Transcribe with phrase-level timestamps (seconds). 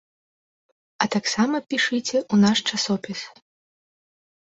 [1.03, 3.19] А таксама пішыце ў наш часопіс.